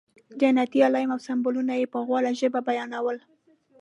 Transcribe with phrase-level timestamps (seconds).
[0.41, 3.17] جنتي علایم او سمبولونه یې په غوړه ژبه بیانول.